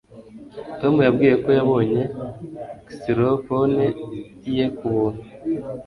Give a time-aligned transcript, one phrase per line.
[0.79, 2.01] tom yambwiye ko yabonye
[2.97, 3.83] xylophone
[4.55, 5.21] ye kubuntu